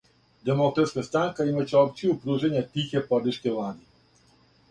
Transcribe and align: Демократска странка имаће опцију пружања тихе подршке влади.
Демократска 0.49 1.01
странка 1.09 1.45
имаће 1.49 1.75
опцију 1.81 2.15
пружања 2.23 2.65
тихе 2.77 3.05
подршке 3.11 3.53
влади. 3.59 3.87